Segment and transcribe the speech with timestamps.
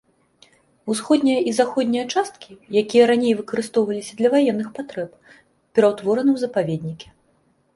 [0.91, 5.09] Усходняя і заходняя часткі, якія раней выкарыстоўваліся для ваенных патрэб,
[5.73, 7.07] пераўтвораны ў запаведнікі.